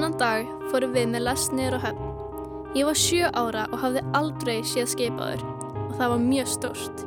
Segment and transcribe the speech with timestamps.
[0.00, 2.04] Þennan dag fórum við með lest niður á höfn.
[2.72, 7.02] Ég var sjö ára og hafði aldrei séð skipaður og það var mjög stórt.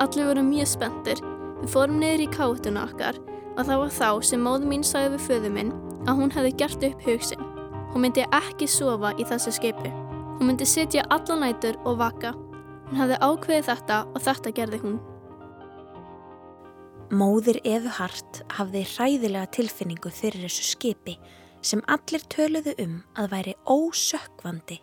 [0.00, 1.18] Allir voru mjög spenntir.
[1.58, 5.26] Við fórum niður í káttuna okkar og það var þá sem móðu mín sagði við
[5.26, 5.74] föðu minn
[6.08, 7.42] að hún hefði gert upp hugsin.
[7.90, 9.92] Hún myndi ekki sofa í þessu skipu.
[10.38, 12.32] Hún myndi sitja alla nætur og vaka.
[12.88, 14.96] Hún hefði ákveðið þetta og þetta gerði hún.
[17.12, 21.18] Móðir Efu Hart hafði hræðilega tilfinningu fyrir þessu skipi
[21.62, 24.80] sem allir töluðu um að væri ósökkvandi.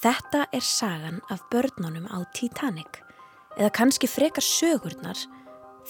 [0.00, 3.02] Þetta er sagan af börnunum á Titanic
[3.58, 5.18] eða kannski frekar sögurnar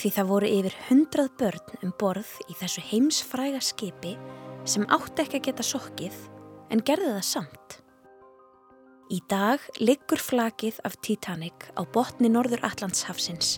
[0.01, 4.17] því það voru yfir hundrað börn um borð í þessu heimsfræga skipi
[4.65, 6.19] sem átti ekki að geta sokkið
[6.71, 7.80] en gerði það samt.
[9.11, 13.57] Í dag liggur flakið af Titanic á botni Norður Allandshafsins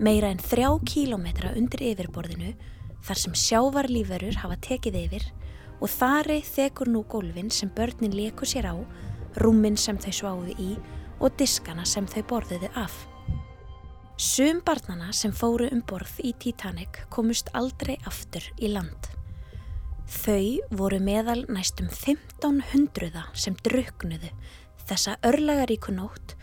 [0.00, 2.54] meira en þrjá kílometra undir yfirborðinu
[3.04, 5.26] þar sem sjávarlíferur hafa tekið yfir
[5.76, 8.76] og þari þekur nú gólfin sem börnin leku sér á,
[9.44, 10.70] rúmin sem þau sváðu í
[11.20, 12.96] og diskana sem þau borðuðu af.
[14.16, 19.12] Sum barnana sem fóru um borð í Titanic komust aldrei aftur í land.
[20.04, 24.32] Þau voru meðal næstum 1500 sem druknuðu
[24.88, 26.34] þessa örlagaríku nótt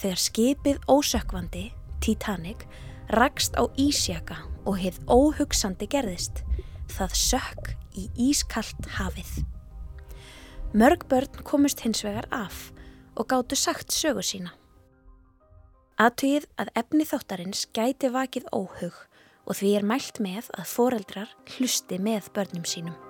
[0.00, 1.66] þegar skipið ósökkvandi,
[2.00, 2.64] Titanic,
[3.12, 6.44] rakst á Ísjaka og heið óhugsandi gerðist.
[6.90, 9.42] Það sökk í ískallt hafið.
[10.72, 12.70] Mörg börn komust hins vegar af
[13.18, 14.54] og gáttu sagt sögu sína.
[16.00, 18.96] Aðtugið að efni þáttarins gæti vakið óhug
[19.44, 23.09] og því er mælt með að foreldrar hlusti með börnum sínum.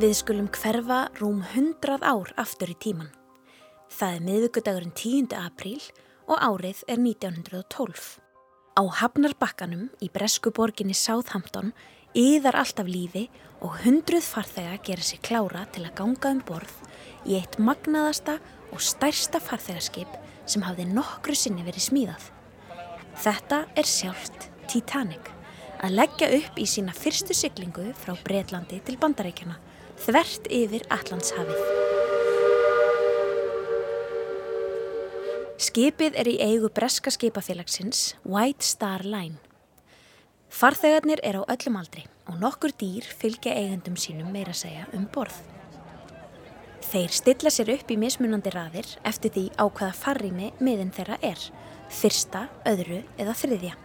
[0.00, 3.10] Við skulum hverfa rúm 100 ár aftur í tíman.
[3.92, 5.34] Það er miðugudagurinn 10.
[5.36, 5.82] apríl
[6.24, 8.06] og árið er 1912.
[8.80, 11.74] Á Hafnarbakkanum í bresku borginni Southampton
[12.16, 13.26] yðar alltaf lífi
[13.60, 16.78] og hundruð farþega gera sér klára til að ganga um borð
[17.28, 18.38] í eitt magnaðasta
[18.72, 20.14] og stærsta farþegarskip
[20.46, 22.30] sem hafði nokkru sinni verið smíðað.
[23.20, 25.34] Þetta er sjálft Titanic
[25.84, 29.66] að leggja upp í sína fyrstu syklingu frá Breitlandi til Bandaríkjana
[30.00, 31.58] þvert yfir Allandshafið.
[35.60, 39.36] Skipið er í eigu breska skipafélagsins White Star Line.
[40.48, 45.36] Farþegarnir er á öllum aldri og nokkur dýr fylgja eigendum sínum meira segja um borð.
[46.90, 51.44] Þeir stilla sér upp í mismunandi raðir eftir því á hvaða farrými miðin þeirra er,
[51.92, 53.76] fyrsta, öðru eða þriðja.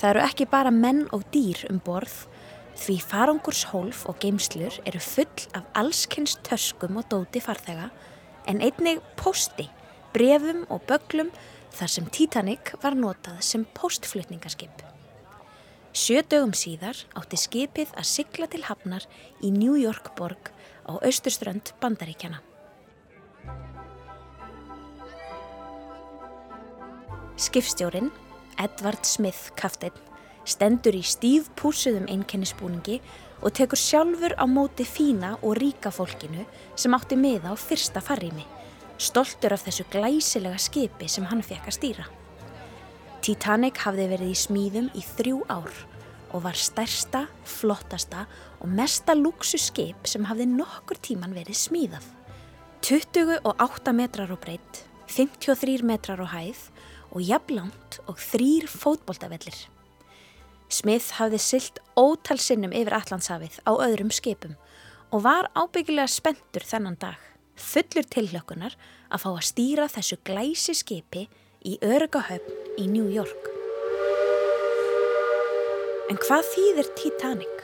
[0.00, 2.24] Það eru ekki bara menn og dýr um borð,
[2.78, 7.90] því farangurshólf og geimslur eru full af allskynst töskum og dóti farþega,
[8.50, 9.68] en einnig posti,
[10.14, 11.30] brefum og böglum
[11.74, 14.82] þar sem Titanic var notað sem postflutningaskip.
[15.94, 19.06] Sjö dögum síðar átti skipið að sigla til hafnar
[19.42, 20.50] í New York borg
[20.90, 22.42] á austurströnd Bandaríkjana.
[27.38, 28.10] Skipstjórin,
[28.58, 29.94] Edvard Smith Kaftin,
[30.44, 33.00] stendur í stíf púsuðum einkennisbúningi
[33.44, 36.44] og tekur sjálfur á móti fína og ríka fólkinu
[36.76, 38.44] sem átti miða á fyrsta farrými,
[38.96, 42.06] stoltur af þessu glæsilega skipi sem hann fekk að stýra.
[43.24, 45.72] Titanic hafði verið í smíðum í þrjú ár
[46.34, 48.26] og var stærsta, flottasta
[48.60, 52.04] og mesta luxuskip sem hafði nokkur tíman verið smíðað.
[52.84, 56.66] 28 metrar á breytt, 53 metrar á hæð
[57.14, 59.73] og jafnlánt og þrýr fótboltavellir.
[60.74, 64.56] Smith hafði sylt ótal sinnum yfir Allandshafið á öðrum skipum
[65.14, 67.18] og var ábyggilega spentur þennan dag,
[67.54, 68.74] fullur tillökunar
[69.06, 71.28] að fá að stýra þessu glæsi skipi
[71.62, 73.50] í örugahöfn í New York.
[76.10, 77.62] En hvað þýðir Titanic?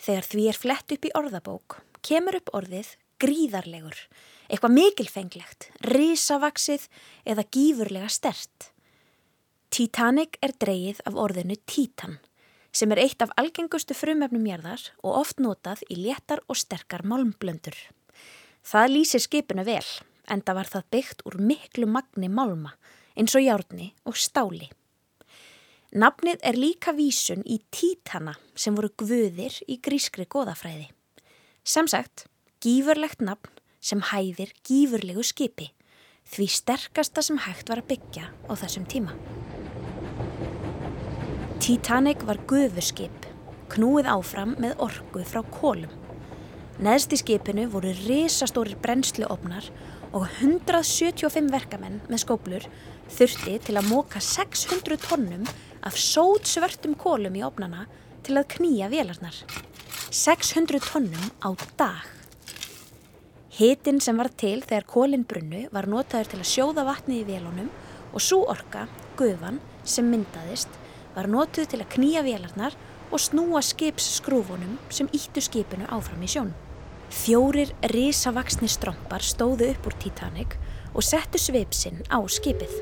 [0.00, 4.00] Þegar því er flett upp í orðabók, kemur upp orðið gríðarlegur,
[4.48, 6.88] eitthvað mikilfenglegt, risavaksið
[7.28, 8.70] eða gífurlega stert.
[9.68, 12.16] Titanic er dreyið af orðinu Titan,
[12.72, 17.76] sem er eitt af algengustu frumöfnum jærðar og oft notað í léttar og sterkar málmblöndur.
[18.64, 19.84] Það lýsir skipinu vel,
[20.28, 22.72] en það var það byggt úr miklu magni málma,
[23.12, 24.70] eins og járni og stáli.
[25.92, 30.88] Nafnið er líka vísun í títana sem voru guðir í grískri goðafræði.
[31.64, 32.26] Samsagt,
[32.64, 35.70] gífurlegt nafn sem hæðir gífurlegu skipi,
[36.28, 39.14] því sterkasta sem hægt var að byggja á þessum tíma.
[41.62, 43.26] Titanic var guðurskip,
[43.72, 45.92] knúið áfram með orgu frá kólum.
[46.78, 49.66] Neðst í skipinu voru risastórir brennsluofnar
[50.14, 52.68] og 175 verkamenn með skóplur
[53.12, 55.48] þurfti til að móka 600 tonnum
[55.84, 57.86] af sót svörtum kólum í ofnana
[58.26, 59.42] til að knýja vélarnar.
[60.14, 62.17] 600 tonnum á dag.
[63.58, 67.70] Hitin sem var til þegar kólinn brunnu var notaður til að sjóða vatnið í vélunum
[68.14, 68.84] og svo orka,
[69.18, 70.76] gufan, sem myndaðist
[71.16, 72.76] var notuð til að knýja vélarnar
[73.10, 76.52] og snúa skipsskrúfunum sem íttu skipinu áfram í sjón.
[77.10, 80.54] Fjórir risavaksni strömpar stóðu upp úr Titanic
[80.94, 82.78] og settu sveipsinn á skipið.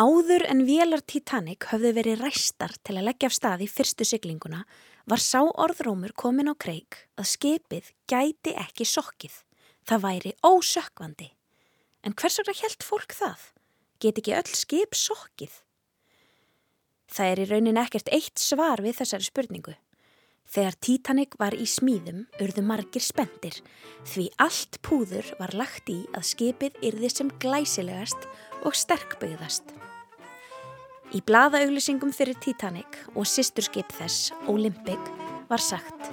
[0.00, 4.64] Áður en vélar Titanic höfðu verið ræstar til að leggja af stað í fyrstu syklinguna
[5.10, 9.36] var sá orðrómur komin á kreik að skipið gæti ekki sokkið.
[9.84, 11.28] Það væri ósökkvandi.
[12.04, 13.50] En hvers vegna helt fólk það?
[14.00, 15.60] Get ekki öll skip sokkið?
[17.14, 19.74] Það er í raunin ekkert eitt svar við þessari spurningu.
[20.44, 23.56] Þegar Titanic var í smíðum urðu margir spendir
[24.08, 28.28] því allt púður var lagt í að skipið yrði sem glæsilegast
[28.64, 29.72] og sterkbyggðast.
[31.14, 34.98] Í blaðauglýsingum fyrir Titanic og sýsturskip þess, Olympic,
[35.46, 36.10] var sagt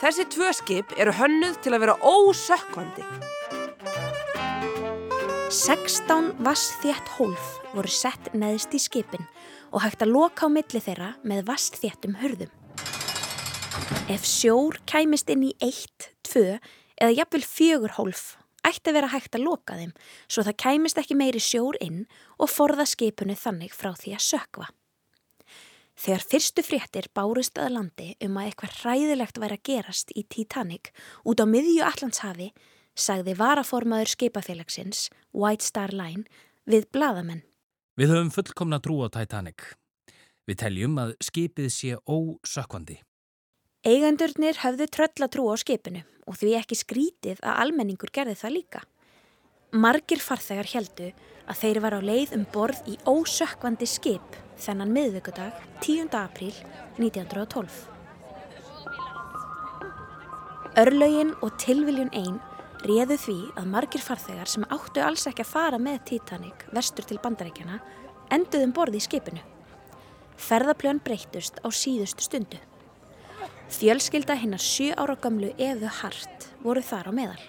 [0.00, 3.04] Þessi tvö skip eru hönnuð til að vera ósökkvandi.
[5.52, 9.28] 16 vassþjætt hólf voru sett neðist í skipin
[9.74, 12.52] og hægt að loka á milli þeirra með vassþjættum hurðum.
[14.08, 16.56] Ef sjór kæmist inn í eitt, tvö
[16.96, 19.94] eða jafnvel fjögur hólf ætti að vera hægt að loka þeim
[20.26, 22.04] svo það kæmist ekki meiri sjór inn
[22.38, 24.68] og forða skipinu þannig frá því að sökva.
[26.00, 30.94] Þegar fyrstu fréttir bárust að landi um að eitthvað hræðilegt væri að gerast í Titanic
[31.28, 32.48] út á miðju Allandshafi
[32.96, 36.24] sagði varaformaður skipafélagsins White Star Line
[36.64, 37.44] við bladamenn.
[38.00, 39.74] Við höfum fullkomna trú á Titanic.
[40.48, 42.96] Við teljum að skipið sé ósökkvandi.
[43.80, 48.80] Eigandurnir höfðu tröllatrú á skipinu og því ekki skrítið að almenningur gerði það líka.
[49.72, 51.06] Margir farþegar heldu
[51.48, 56.12] að þeir var á leið um borð í ósökkvandi skip þennan miðvöggudag 10.
[56.12, 56.52] apríl
[57.00, 57.80] 1912.
[60.84, 62.36] Örlaugin og tilviljun einn
[62.84, 67.16] réðu því að margir farþegar sem áttu alls ekki að fara með Titanic vestur til
[67.24, 67.80] bandarækjana
[68.28, 69.40] enduðum borði í skipinu.
[70.36, 72.60] Ferðapljón breytust á síðustu stundu.
[73.70, 77.42] Fjölskylda hinnar sjö ára gamlu Efu Hart voru þar á meðal.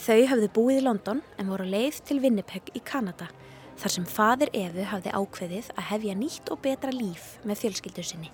[0.00, 3.28] Þau hafði búið í London en voru leið til Winnipeg í Kanada
[3.76, 8.32] þar sem fadir Efu hafði ákveðið að hefja nýtt og betra líf með fjölskyldu sinni.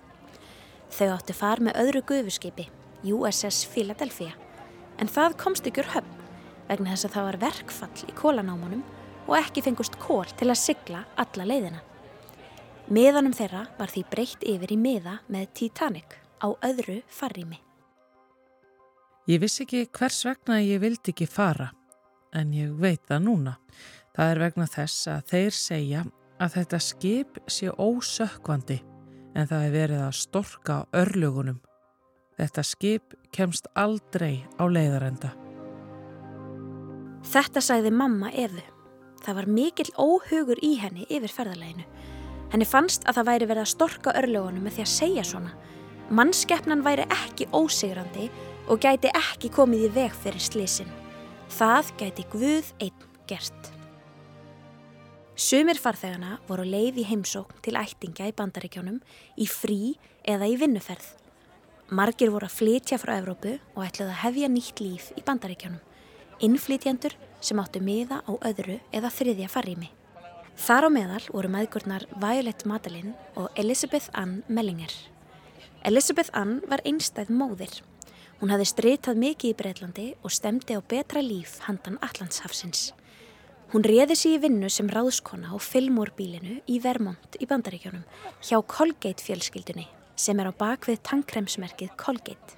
[0.94, 2.68] Þau áttu far með öðru gufuskipi,
[3.02, 4.38] USS Philadelphia,
[5.02, 6.24] en það komst ykkur höfn
[6.70, 8.86] vegna þess að það var verkfall í kólanámanum
[9.26, 11.82] og ekki fengust kól til að sigla alla leiðina.
[12.94, 17.60] Miðanum þeirra var því breytt yfir í miða með Titanic á öðru farrými.
[19.24, 21.70] Ég vissi ekki hvers vegna ég vildi ekki fara,
[22.36, 23.54] en ég veit það núna.
[24.14, 26.02] Það er vegna þess að þeir segja
[26.44, 28.82] að þetta skip sé ósökkvandi
[29.34, 31.58] en það er verið að storka örlugunum.
[32.38, 35.32] Þetta skip kemst aldrei á leiðarenda.
[37.24, 38.62] Þetta sagði mamma Efu.
[39.24, 41.86] Það var mikill óhugur í henni yfir ferðaleginu.
[42.52, 45.54] Henni fannst að það væri verið að storka örlugunum með því að segja svona
[46.12, 48.26] Mannskeppnan væri ekki ósigrandi
[48.68, 50.90] og gæti ekki komið í veg fyrir slisin.
[51.48, 53.70] Það gæti Guð einn gert.
[55.34, 59.00] Sumir farþegana voru leið í heimsókn til ættinga í bandaríkjónum
[59.40, 59.94] í frí
[60.28, 61.06] eða í vinnuferð.
[61.88, 65.80] Margir voru að flytja frá Evrópu og ætlaði að hefja nýtt líf í bandaríkjónum.
[66.44, 69.88] Innflytjandur sem áttu miða á öðru eða þriðja farrými.
[70.60, 74.92] Þar á meðal voru meðgurnar Violet Madeleine og Elizabeth Ann Mellinger.
[75.84, 77.84] Elizabeth Ann var einstæð móðir.
[78.40, 82.96] Hún hafði streytað mikið í Breitlandi og stemdi á betra líf handan Allandshafsins.
[83.74, 88.00] Hún reði sér í vinnu sem ráðskona á Fillmore-bílinu í Vermont í Bandaríkjónum
[88.40, 89.84] hjá Colgate fjölskyldunni
[90.16, 92.56] sem er á bakvið tankremsmerkið Colgate.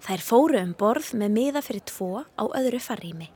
[0.00, 3.28] Þær fóru um borð með miða fyrir tvo á öðru farrými,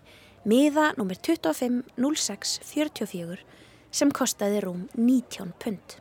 [0.49, 1.21] miða nr.
[1.21, 3.45] 250644
[3.93, 6.01] sem kostaði rúm 19 pund.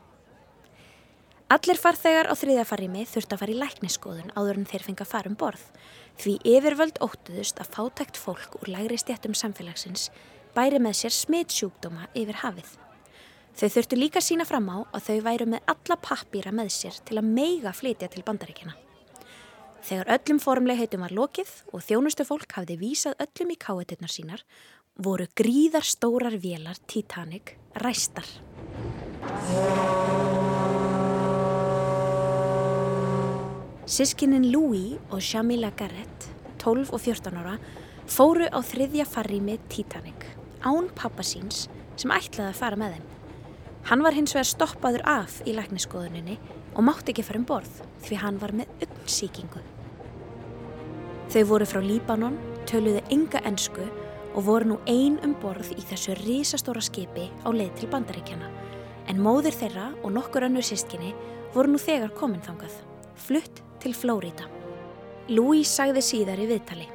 [1.46, 5.30] Allir farþegar á þriðjafarrimi þurft að fara í lækniskoðun áður en þeir fengi að fara
[5.30, 5.66] um borð
[6.18, 10.08] því yfirvöld óttuðust að fátækt fólk úr lægri stjættum samfélagsins
[10.56, 12.72] bæri með sér smitsjúkdóma yfir hafið.
[13.56, 17.20] Þau þurftu líka sína fram á að þau væru með alla pappýra með sér til
[17.22, 18.74] að meiga flytja til bandaríkjana.
[19.86, 24.42] Þegar öllum formlegheitum var lokið og þjónustu fólk hafði vísað öllum í káetinnar sínar
[24.98, 27.54] voru gríðar stórar vélar Titanic
[27.86, 28.26] ræstar.
[33.86, 36.26] Sískinin Louis og Shamila Garrett,
[36.58, 37.52] 12 og 14 ára,
[38.10, 40.24] fóru á þriðja farrými Titanic,
[40.66, 43.04] án pappa síns sem ætlaði að fara með þeim.
[43.86, 46.40] Hann var hins vegar stoppaður af í lækniskoðuninni
[46.74, 49.62] og mátti ekki fara um borð því hann var með uppsíkingu.
[51.30, 53.86] Þau voru frá Líbanon, töluðu enga ensku
[54.34, 58.50] og voru nú ein um borð í þessu risastóra skipi á leið til bandaríkjana.
[59.14, 61.14] En móður þeirra og nokkur önnur sískinni
[61.54, 62.82] voru nú þegar komin þangað,
[63.14, 64.50] flutt til Flórida.
[65.30, 66.88] Louis sagði síðar í viðtali.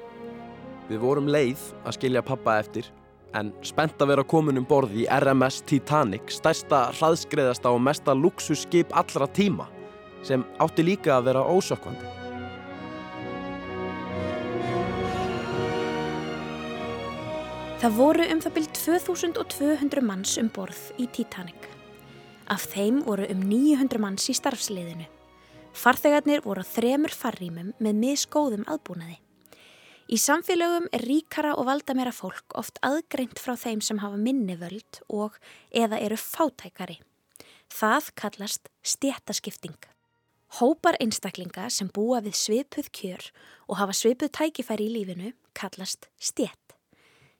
[0.90, 2.88] Við vorum leið að skilja pappa eftir
[3.38, 8.90] en spennt að vera komin um borð í RMS Titanic, stærsta hraðskreðasta og mesta luxusskip
[8.98, 9.68] allra tíma
[10.26, 12.16] sem átti líka að vera ósökkvandi.
[17.80, 21.70] Það voru um það byrjt 2200 manns um borð í Titanic.
[22.50, 25.06] Af þeim voru um 900 manns í starfsliðinu.
[25.74, 29.20] Farþegarnir voru á þremur farrýmum með misgóðum aðbúnaði.
[30.10, 34.98] Í samfélögum er ríkara og valdamera fólk oft aðgreint frá þeim sem hafa minni völd
[35.06, 35.36] og
[35.70, 36.98] eða eru fátækari.
[37.70, 39.78] Það kallast stjættaskipting.
[40.58, 43.28] Hópar einstaklinga sem búa við svipuð kjör
[43.70, 46.74] og hafa svipuð tækifæri í lífinu kallast stjætt.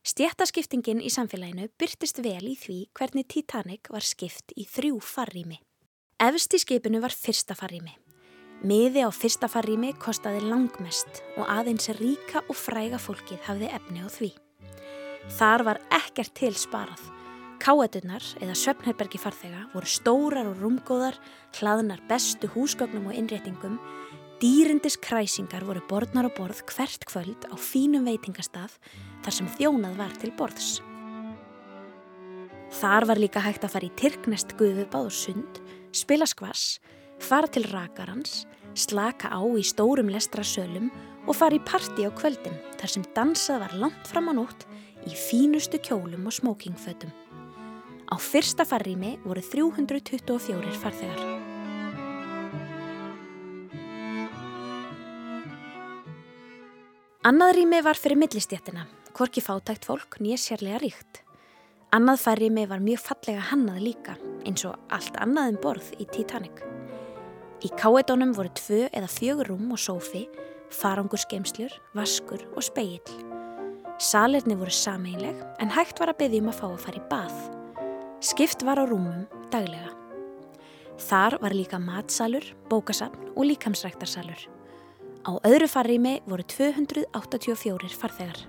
[0.06, 5.58] Stjættaskiptingin í samfélaginu byrtist vel í því hvernig Titanic var skipt í þrjú farrými.
[6.22, 7.98] Efst í skipinu var fyrsta farrými.
[8.60, 14.08] Miði á fyrsta farrými kostaði langmest og aðeins ríka og fræga fólkið hafði efni á
[14.12, 14.28] því.
[15.38, 17.00] Þar var ekkert til sparað.
[17.60, 21.16] Káetunar eða söpnherbergi farþega voru stórar og rúmgóðar,
[21.56, 23.80] hlaðnar bestu húsgögnum og innréttingum,
[24.44, 28.76] dýrindis kræsingar voru borðnar og borð hvert kvöld á fínum veitingastað
[29.24, 30.70] þar sem þjónað var til borðs.
[32.76, 35.64] Þar var líka hægt að fara í Tyrknest guðubáð og sund,
[35.96, 36.76] spila skvass,
[37.24, 40.90] fara til rakarans, slaka á í stórum lestrasölum
[41.26, 44.66] og fara í parti á kvöldin þar sem dansað var langt fram á nótt
[45.06, 47.12] í fínustu kjólum og smókingfötum.
[48.10, 51.22] Á fyrsta farrými voru 324 farþegar.
[57.20, 61.20] Annað rými var fyrir millistjættina, hvorki fátækt fólk nýja sérlega ríkt.
[61.92, 64.16] Annað farrými var mjög fallega hannað líka,
[64.48, 66.69] eins og allt annað en borð í Titanic.
[67.60, 70.22] Í káetónum voru tvö eða fjögur rúm og sófi,
[70.72, 73.16] farangur skemslur, vaskur og speill.
[74.00, 77.34] Salirni voru sameinleg en hægt var að byggja um að fá að fara í bað.
[78.24, 79.92] Skipt var á rúmum daglega.
[81.04, 84.40] Þar var líka matsalur, bókasapn og líkamsræktarsalur.
[85.28, 88.40] Á öðru farrými voru 284 farþegar.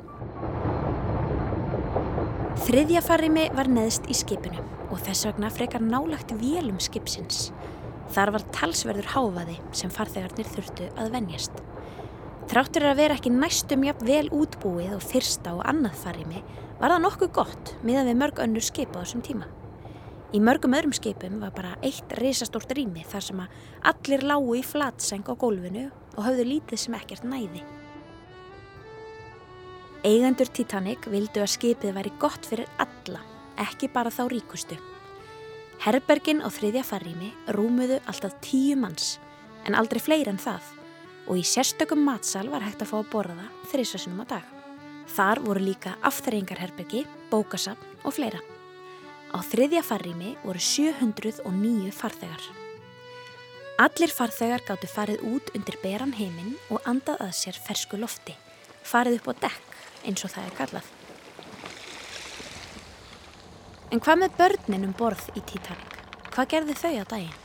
[2.64, 7.50] Þriðja farrými var neðst í skipinu og þess vegna frekar nálagt vélum skipsins.
[8.12, 11.62] Þar var talsverður háfaði sem farþegarnir þurftu að venjast.
[12.52, 16.42] Tráttur að vera ekki næstum jafn vel útbúið og fyrsta og annað farimi
[16.82, 19.48] var það nokkuð gott miðan við mörg önnur skipa á þessum tíma.
[20.36, 23.56] Í mörgum öðrum skipum var bara eitt risastórt rými þar sem að
[23.92, 25.88] allir lágu í flatseng á gólfinu
[26.18, 27.64] og hafðu lítið sem ekkert næði.
[30.08, 33.24] Eigendur Titanic vildu að skipið væri gott fyrir alla,
[33.60, 34.80] ekki bara þá ríkustu.
[35.82, 39.16] Herbergin á þriðja farrými rúmuðu alltaf tíu manns
[39.66, 40.68] en aldrei fleiri en það
[41.26, 44.46] og í sérstökum matsal var hægt að fá að borða þrísasunum á dag.
[45.10, 47.02] Þar voru líka afþreyingarherbergi,
[47.34, 48.38] bókasapn og fleira.
[49.34, 52.46] Á þriðja farrými voru 709 farþegar.
[53.82, 58.38] Allir farþegar gáttu farið út undir beran heiminn og andað að sér fersku lofti,
[58.86, 60.98] farið upp á dekk eins og það er kallað.
[63.92, 65.96] En hvað með börnin um borð í Titanic?
[66.32, 67.40] Hvað gerði þau á daginn?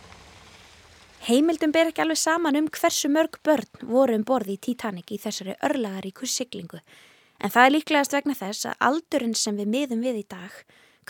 [1.27, 5.19] Heimildum ber ekki alveg saman um hversu mörg börn voru um borð í Titanic í
[5.19, 6.79] þessari örlagaríku siglingu.
[7.43, 10.55] En það er líklegast vegna þess að aldurinn sem við miðum við í dag,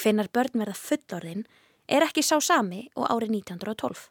[0.00, 1.44] hvenar börn verða fullorðin,
[1.84, 4.06] er ekki sá sami og árið 1912.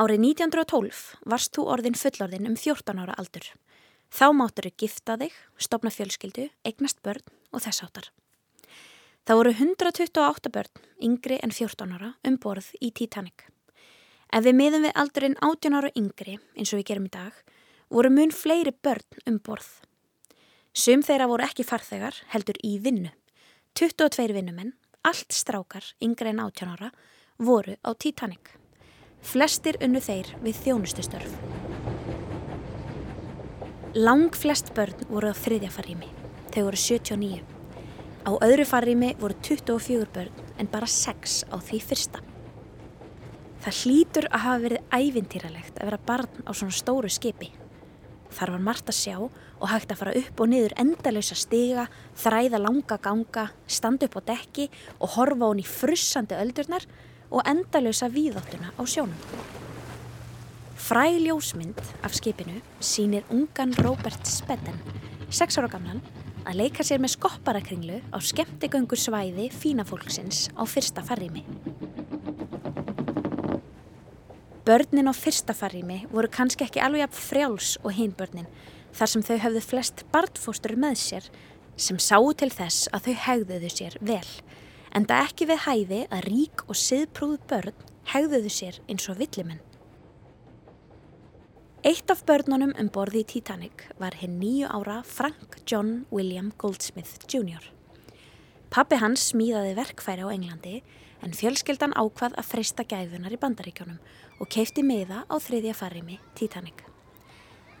[0.00, 3.52] Árið 1912 varst þú orðin fullorðin um 14 ára aldur.
[4.08, 8.08] Þá máttur þau gifta þig, stopna fjölskyldu, eignast börn og þess áttar.
[9.30, 13.44] Það voru 128 börn, yngri en 14 ára, um borð í Titanic.
[14.34, 17.36] Ef við miðum við aldurinn 18 ára yngri, eins og við gerum í dag,
[17.94, 19.68] voru mun fleiri börn um borð.
[20.74, 23.12] Sum þeirra voru ekki farþegar, heldur í vinnu.
[23.78, 24.74] 22 vinnumenn,
[25.06, 26.90] allt strákar, yngri en 18 ára,
[27.38, 28.56] voru á Titanic.
[29.22, 31.38] Flestir unnu þeir við þjónustustörf.
[33.94, 36.10] Lang flest börn voru á þriðja farrými.
[36.50, 37.59] Þau voru 79.
[38.20, 42.20] Á öðru farrými voru 24 börn en bara 6 á því fyrsta.
[43.64, 47.48] Það hlýtur að hafa verið ævintýralegt að vera barn á svona stóru skipi.
[48.30, 52.60] Þar var margt að sjá og hægt að fara upp og niður endalösa stiga, þræða
[52.60, 54.68] langa ganga, standa upp á dekki
[55.00, 56.84] og horfa hún í frussandi öldurnar
[57.30, 59.16] og endalösa víðáttuna á sjónum.
[60.76, 64.76] Fræ ljósmynd af skipinu sínir ungan Robert Spedden,
[65.30, 66.00] sex ára gamlan,
[66.44, 71.44] að leika sér með skopparakringlu á skemmtigöngu svæði fínafólksins á fyrsta farrými.
[74.66, 78.50] Börnin á fyrsta farrými voru kannski ekki alveg af frjáls og hinn börnin
[78.96, 81.30] þar sem þau höfðu flest barnfóstur með sér
[81.80, 84.28] sem sáu til þess að þau hegðuðu sér vel
[84.94, 87.82] en það ekki við hæði að rík og siðprúð börn
[88.12, 89.62] hegðuðu sér eins og villimenn.
[91.80, 97.22] Eitt af börnunum um borði í Titanic var hinn nýju ára Frank John William Goldsmith
[97.24, 97.62] Jr.
[98.68, 100.82] Pappi hans smíðaði verkfæri á Englandi
[101.24, 103.96] en fjölskeldan ákvað að freysta gæfunar í bandaríkjónum
[104.44, 106.84] og keipti miða á þriðja farrimi Titanic.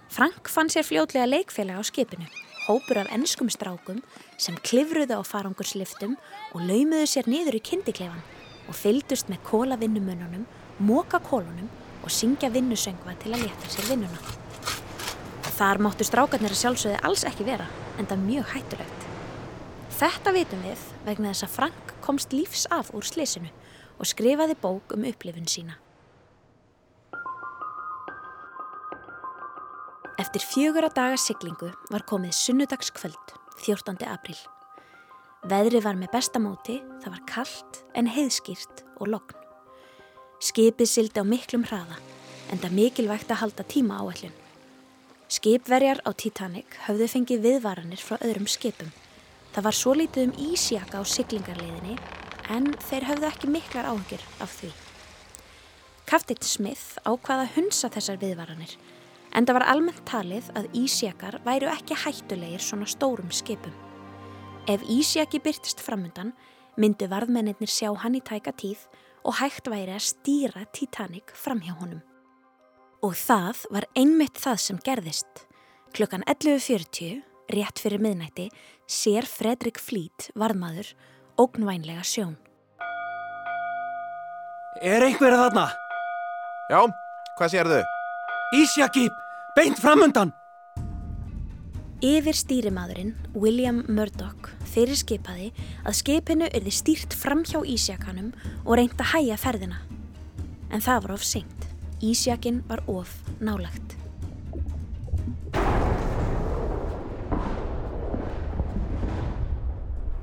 [0.08, 2.24] Frank fann sér fljótlega leikfélag á skipinu,
[2.70, 4.00] hópur af ennskum strákum
[4.40, 6.16] sem klifruðu á farangursliftum
[6.56, 8.24] og laumuðu sér niður í kindiklefan
[8.64, 10.48] og fyldust með kólavinnumununum,
[10.80, 11.68] móka kólunum
[12.04, 14.20] og syngja vinnusöngva til að leta sér vinnuna.
[15.60, 17.66] Þar máttu strákarnir að sjálfsögði alls ekki vera,
[18.00, 19.06] en það mjög hættulegt.
[20.00, 23.50] Þetta vitum við vegna þess að Frank komst lífs af úr slísinu
[24.00, 25.76] og skrifaði bók um upplifun sína.
[30.20, 34.00] Eftir fjögur að daga siglingu var komið sunnudagskvöld, 14.
[34.08, 34.36] april.
[35.48, 39.39] Veðri var með bestamóti, það var kallt en heiðskýrt og logn.
[40.40, 41.98] Skipið sildi á miklum hraða,
[42.48, 44.32] en það mikilvægt að halda tíma áallin.
[45.28, 48.88] Skipverjar á Titanic höfðu fengið viðvaranir frá öðrum skipum.
[49.52, 51.98] Það var svo lítið um ísjaka á siglingarliðinni,
[52.48, 54.70] en þeir höfðu ekki miklar áhugir af því.
[56.08, 58.72] Kaftit Smith ákvaða hunsa þessar viðvaranir,
[59.36, 63.76] en það var almennt talið að ísjakar væru ekki hættulegir svona stórum skipum.
[64.64, 66.32] Ef ísjaki byrtist framundan,
[66.80, 68.88] myndu varðmennir sjá hann í tæka tíð
[69.24, 72.00] og hægt væri að stýra Titanic fram hjá honum.
[73.04, 75.46] Og það var einmitt það sem gerðist.
[75.96, 78.50] Klukkan 11.40, rétt fyrir miðnætti,
[78.86, 80.92] sér Fredrik Flít, varmaður,
[81.40, 82.36] ógnvænlega sjón.
[84.80, 85.66] Er einhverja þarna?
[86.70, 86.84] Já,
[87.38, 87.80] hvað sér þau?
[88.60, 89.08] Ísjaki,
[89.56, 90.30] beint framundan!
[92.00, 95.50] Yfir stýrimaðurinn, William Murdoch, fyrirskipaði
[95.84, 98.32] að skipinu erði stýrt fram hjá Ísjakanum
[98.64, 99.80] og reyndi að hæja ferðina.
[100.70, 101.66] En það var of seint.
[102.00, 103.96] Ísjakin var of nálagt.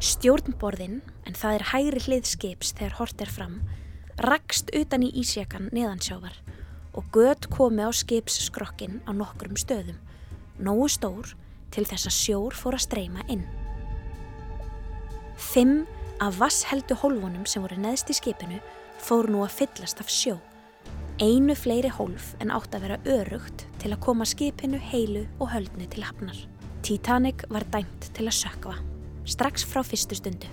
[0.07, 3.59] Stjórnborðin, en það er hægri hliðskips þegar hort er fram,
[4.23, 6.39] rakst utan í Ísjakan neðansjávar
[6.97, 9.99] og gött komi á skipsskrokkin á nokkrum stöðum,
[10.57, 11.35] nógu stór
[11.73, 13.45] til þess að sjór fór að streyma inn.
[15.37, 15.85] Fimm
[16.19, 18.57] af vassheldu hólfunum sem voru neðst í skipinu
[18.97, 20.39] fór nú að fyllast af sjó.
[21.21, 25.85] Einu fleiri hólf en átt að vera örugt til að koma skipinu heilu og höldnu
[25.93, 26.39] til hafnar.
[26.81, 28.77] Titanic var dæmt til að sökva,
[29.29, 30.49] strax frá fyrstu stundu.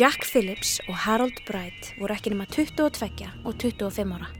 [0.00, 4.39] Jack Phillips og Harold Bright voru ekki nema 22 og 25 ára.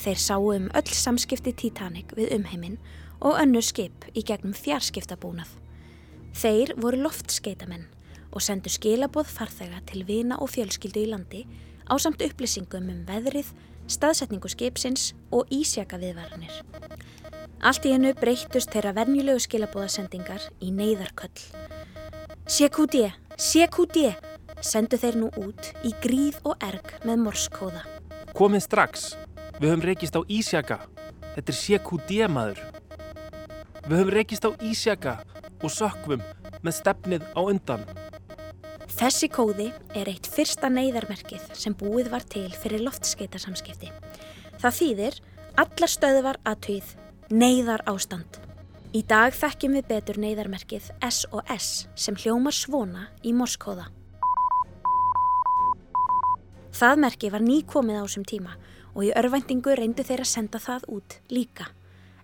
[0.00, 2.78] Þeir sáu um öll samskipti Titanic við umheiminn
[3.20, 5.50] og önnu skip í gegnum fjarskiptabúnað.
[6.32, 7.84] Þeir voru loftskeitamenn
[8.30, 11.42] og sendu skilaboð farþega til vina og fjölskyldu í landi
[11.90, 13.50] á samt upplýsingum um veðrið,
[13.90, 16.54] staðsetningu skipsins og ísjaka viðvaranir.
[17.60, 21.44] Allt í hennu breyttust þeirra vernjulegu skilabóðasendingar í neyðarköll.
[22.48, 24.14] CQD, CQD!
[24.60, 27.84] sendu þeir nú út í gríð og erg með morskóða.
[28.36, 29.10] Komið strax.
[29.60, 30.76] Við höfum reykist á Ísjaka.
[31.34, 32.60] Þetta er CQD maður.
[33.84, 35.12] Við höfum reykist á Ísjaka
[35.60, 36.22] og sökvum
[36.64, 37.84] með stefnið á undan.
[38.88, 43.92] Þessi kóði er eitt fyrsta neyðarmerkið sem búið var til fyrir loftskeitarsamskipti.
[44.64, 45.20] Það þýðir
[45.60, 46.96] allar stöðvar aðtöið
[47.28, 48.40] neyðar ástand.
[48.96, 53.90] Í dag þekkjum við betur neyðarmerkið SOS sem hljómar svona í morskóða.
[56.80, 58.56] Það merki var nýkomið á þessum tíma
[58.94, 61.70] og í örvæntingu reyndu þeir að senda það út líka.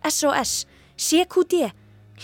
[0.07, 1.70] SOS, CQD,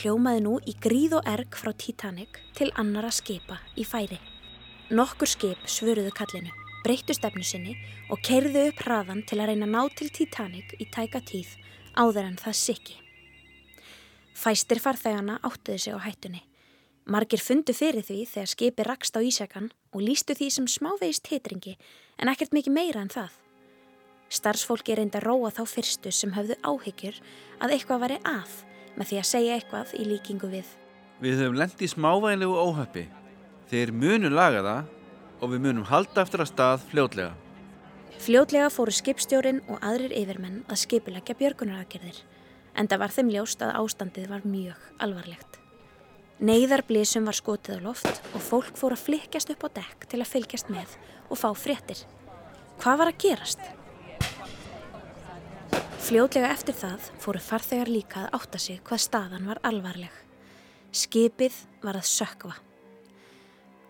[0.01, 4.21] hljómaði nú í gríð og erg frá Titanic til annara skipa í færi.
[4.93, 6.53] Nokkur skip svöruðu kallinu,
[6.85, 7.77] breyttu stefnu sinni
[8.11, 11.55] og kerðu upp hraðan til að reyna ná til Titanic í tæka tíð
[11.97, 12.97] áður en það sikki.
[14.33, 16.43] Fæstir farþegana áttuðu sig á hættunni.
[17.05, 21.77] Margir fundu fyrir því þegar skipi rakst á Ísjakan og lístu því sem smávegist hitringi
[22.19, 23.42] en ekkert mikið meira en það.
[24.33, 27.19] Starfsfólki reynda róa þá fyrstu sem höfðu áhyggjur
[27.61, 28.55] að eitthvað væri að
[28.97, 30.69] með því að segja eitthvað í líkingu við.
[31.21, 33.07] Við höfum lendið í smávænlegu óhöppi.
[33.69, 37.35] Þeir munu laga það og við munum halda eftir að stað fljótlega.
[38.23, 42.23] Fljótlega fóru skipstjórin og aðrir yfirmenn að skipilegja björgunaraðgerðir
[42.79, 45.59] en það var þeim ljóst að ástandið var mjög alvarlegt.
[46.43, 50.33] Neyðarblísum var skotið á loft og fólk fór að flikjast upp á dekk til að
[50.33, 50.97] fylgjast með
[51.29, 52.01] og fá fréttir.
[52.81, 53.63] Hvað var að gerast?
[56.13, 60.13] Fljótlega eftir það fóru farþegar líka að átta sig hvað staðan var alvarleg.
[60.93, 62.53] Skipið var að sökva.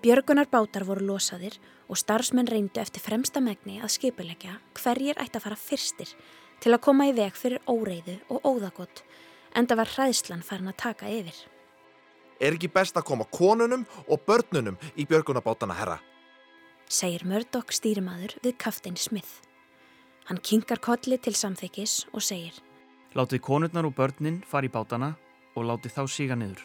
[0.06, 1.56] Björgunar bátar voru losaðir
[1.90, 6.14] og starfsmenn reyndu eftir fremsta megni að skipilegja hverjir ætti að fara fyrstir
[6.62, 9.02] til að koma í veg fyrir óreiðu og óðagott
[9.58, 11.44] en það var hræðslan farin að taka yfir.
[12.38, 15.98] Er ekki best að koma konunum og börnunum í björgunabátana, herra?
[16.87, 19.40] segir Murdoch stýrimaður við kaftin Smith.
[20.28, 22.58] Hann kinkar kolli til samþykis og segir
[23.12, 25.12] Látið konurnar og börnin fara í bátana
[25.56, 26.62] og látið þá síga niður.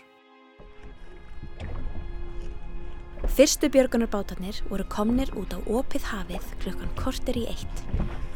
[3.38, 7.84] Fyrstu björgunarbátarnir voru komnir út á opið hafið klukkan korter í eitt,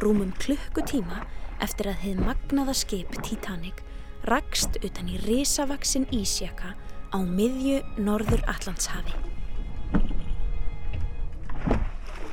[0.04, 1.22] rúmum klukkutíma
[1.64, 3.80] eftir að þið magnaða skip Titanic
[4.28, 6.76] rakst utan í risavaksin ísjaka
[7.14, 9.16] á miðju norður Allandshafi.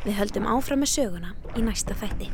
[0.04, 2.32] Við höldum áfram með söguna í næsta þætti.